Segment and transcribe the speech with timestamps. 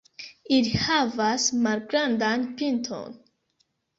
[0.55, 3.15] Ili havas malgrandan pinton.